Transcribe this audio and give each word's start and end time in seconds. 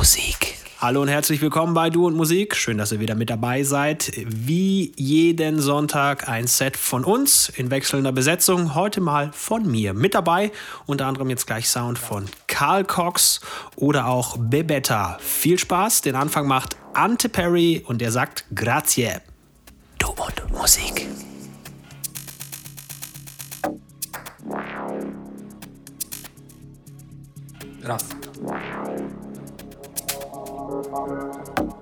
Musik. 0.00 0.56
Hallo 0.78 1.02
und 1.02 1.08
herzlich 1.08 1.42
willkommen 1.42 1.74
bei 1.74 1.90
Du 1.90 2.06
und 2.06 2.16
Musik. 2.16 2.56
Schön, 2.56 2.78
dass 2.78 2.90
ihr 2.90 3.00
wieder 3.00 3.14
mit 3.14 3.28
dabei 3.28 3.64
seid. 3.64 4.10
Wie 4.16 4.94
jeden 4.96 5.60
Sonntag 5.60 6.26
ein 6.26 6.46
Set 6.46 6.78
von 6.78 7.04
uns 7.04 7.50
in 7.50 7.70
wechselnder 7.70 8.10
Besetzung. 8.10 8.74
Heute 8.74 9.02
mal 9.02 9.30
von 9.34 9.70
mir. 9.70 9.92
Mit 9.92 10.14
dabei 10.14 10.52
unter 10.86 11.04
anderem 11.04 11.28
jetzt 11.28 11.46
gleich 11.46 11.68
Sound 11.68 11.98
von 11.98 12.24
Carl 12.46 12.86
Cox 12.86 13.42
oder 13.76 14.06
auch 14.06 14.38
Bebetta. 14.38 15.18
Viel 15.20 15.58
Spaß. 15.58 16.00
Den 16.00 16.14
Anfang 16.14 16.48
macht 16.48 16.78
Ante 16.94 17.28
Perry 17.28 17.84
und 17.86 18.00
der 18.00 18.10
sagt 18.10 18.46
Grazie. 18.54 19.18
Du 19.98 20.08
und 20.12 20.50
Musik. 20.50 21.06
father, 30.70 31.32
father. 31.56 31.79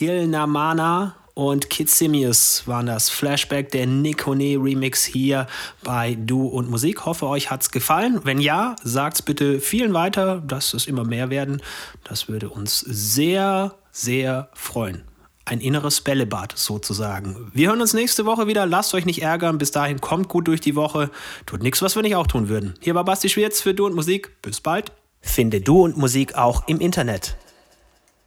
Raz. 0.00 0.26
Namana 0.28 1.16
und 1.34 1.70
Kitsimius 1.70 2.64
waren 2.66 2.86
das 2.86 3.08
Flashback 3.08 3.70
der 3.70 3.86
Nikone 3.86 4.56
Remix 4.56 5.04
hier 5.04 5.46
bei 5.82 6.16
Du 6.18 6.46
und 6.46 6.70
Musik. 6.70 7.06
Hoffe, 7.06 7.26
euch 7.26 7.50
hat's 7.50 7.70
gefallen. 7.70 8.20
Wenn 8.24 8.40
ja, 8.40 8.76
sagt's 8.82 9.22
bitte 9.22 9.60
vielen 9.60 9.94
weiter, 9.94 10.42
dass 10.46 10.74
es 10.74 10.86
immer 10.86 11.04
mehr 11.04 11.30
werden. 11.30 11.62
Das 12.04 12.28
würde 12.28 12.50
uns 12.50 12.80
sehr, 12.80 13.74
sehr 13.92 14.50
freuen. 14.54 15.04
Ein 15.46 15.60
inneres 15.60 16.02
Bällebad 16.02 16.52
sozusagen. 16.56 17.50
Wir 17.52 17.68
hören 17.68 17.80
uns 17.80 17.94
nächste 17.94 18.26
Woche 18.26 18.46
wieder. 18.46 18.66
Lasst 18.66 18.94
euch 18.94 19.06
nicht 19.06 19.22
ärgern. 19.22 19.58
Bis 19.58 19.70
dahin 19.70 20.00
kommt 20.00 20.28
gut 20.28 20.46
durch 20.46 20.60
die 20.60 20.76
Woche. 20.76 21.10
Tut 21.46 21.62
nichts, 21.62 21.82
was 21.82 21.96
wir 21.96 22.02
nicht 22.02 22.16
auch 22.16 22.26
tun 22.26 22.48
würden. 22.48 22.74
Hier 22.80 22.94
war 22.94 23.04
Basti 23.04 23.28
Schwierz 23.28 23.60
für 23.60 23.74
Du 23.74 23.86
und 23.86 23.94
Musik. 23.94 24.42
Bis 24.42 24.60
bald. 24.60 24.92
Finde 25.20 25.60
Du 25.60 25.82
und 25.82 25.96
Musik 25.96 26.34
auch 26.36 26.68
im 26.68 26.80
Internet. 26.80 27.36